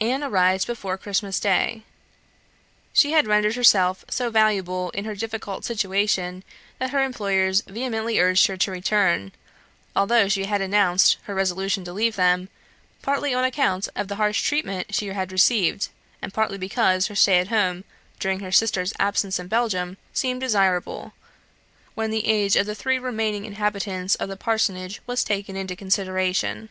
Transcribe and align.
Anne 0.00 0.24
arrived 0.24 0.66
before 0.66 0.96
Christmas 0.96 1.38
day. 1.38 1.82
She 2.94 3.12
had 3.12 3.26
rendered 3.26 3.54
herself 3.54 4.02
so 4.08 4.30
valuable 4.30 4.88
in 4.92 5.04
her 5.04 5.14
difficult 5.14 5.62
situation, 5.62 6.42
that 6.78 6.88
her 6.88 7.02
employers 7.04 7.60
vehemently 7.66 8.18
urged 8.18 8.46
her 8.46 8.56
to 8.56 8.70
return, 8.70 9.30
although 9.94 10.26
she 10.26 10.46
had 10.46 10.62
announced 10.62 11.18
her 11.24 11.34
resolution 11.34 11.84
to 11.84 11.92
leave 11.92 12.16
them; 12.16 12.48
partly 13.02 13.34
on 13.34 13.44
account 13.44 13.90
of 13.94 14.08
the 14.08 14.14
harsh 14.16 14.40
treatment 14.42 14.94
she 14.94 15.08
had 15.08 15.30
received, 15.30 15.88
and 16.22 16.32
partly 16.32 16.56
because 16.56 17.08
her 17.08 17.14
stay 17.14 17.38
at 17.38 17.48
home, 17.48 17.84
during 18.18 18.40
her 18.40 18.50
sisters' 18.50 18.94
absence 18.98 19.38
in 19.38 19.48
Belgium, 19.48 19.98
seemed 20.14 20.40
desirable, 20.40 21.12
when 21.94 22.10
the 22.10 22.26
age 22.26 22.56
of 22.56 22.64
the 22.64 22.74
three 22.74 22.98
remaining 22.98 23.44
inhabitants 23.44 24.14
of 24.14 24.30
the 24.30 24.36
parsonage 24.38 25.02
was 25.06 25.22
taken 25.22 25.56
into 25.56 25.76
consideration. 25.76 26.70